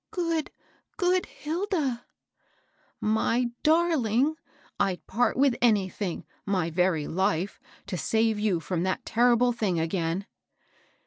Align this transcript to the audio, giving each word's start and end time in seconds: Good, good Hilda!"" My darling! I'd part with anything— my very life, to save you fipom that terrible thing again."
Good, 0.09 0.49
good 0.97 1.27
Hilda!"" 1.27 2.07
My 3.19 3.51
darling! 3.61 4.35
I'd 4.79 5.05
part 5.05 5.37
with 5.37 5.55
anything— 5.61 6.25
my 6.47 6.71
very 6.71 7.05
life, 7.05 7.59
to 7.85 7.97
save 7.99 8.39
you 8.39 8.59
fipom 8.59 8.81
that 8.83 9.05
terrible 9.05 9.51
thing 9.53 9.79
again." 9.79 10.25